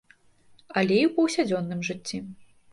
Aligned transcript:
Але 0.79 0.97
і 1.01 1.05
ў 1.09 1.11
паўсядзённым 1.19 1.87
жыцці. 1.93 2.27